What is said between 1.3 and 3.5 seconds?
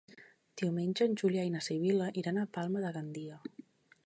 i na Sibil·la iran a Palma de Gandia.